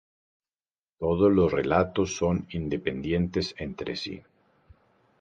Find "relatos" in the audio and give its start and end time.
1.51-2.15